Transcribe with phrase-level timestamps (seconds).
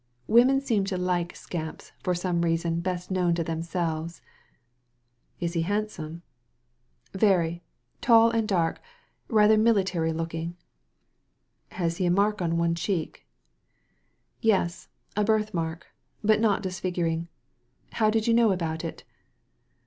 [0.25, 4.19] Women seem to like scamps, for some reason best known to themselves.""
[5.39, 6.23] Is he handsome?"
[7.13, 7.61] Very.
[8.01, 8.81] Tall and dark;
[9.27, 10.57] rather military looking.""
[11.79, 13.27] Has he a mark on one cheek?"
[14.51, 15.85] "Yes, a birth mark;
[16.23, 17.27] but not disfiguring.
[17.91, 19.03] How did you know about it